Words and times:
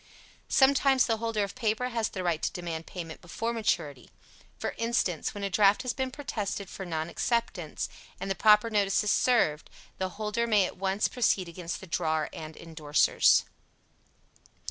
Sometimes 0.49 1.05
the 1.05 1.17
holder 1.17 1.43
of 1.43 1.53
paper 1.53 1.89
has 1.89 2.09
the 2.09 2.23
right 2.23 2.41
to 2.41 2.51
demand 2.51 2.87
payment 2.87 3.21
before 3.21 3.53
maturity; 3.53 4.09
for 4.57 4.73
instance, 4.79 5.35
when 5.35 5.43
a 5.43 5.49
draft 5.51 5.83
has 5.83 5.93
been 5.93 6.09
protested 6.09 6.71
for 6.71 6.87
non 6.87 7.07
acceptance 7.07 7.87
and 8.19 8.27
the 8.27 8.33
proper 8.33 8.71
notices 8.71 9.11
served, 9.11 9.69
the 9.99 10.09
holder 10.17 10.47
may 10.47 10.65
at 10.65 10.77
once 10.77 11.07
proceed 11.07 11.47
against 11.47 11.81
the 11.81 11.85
drawer 11.85 12.29
and 12.33 12.55
indorsers. 12.55 13.43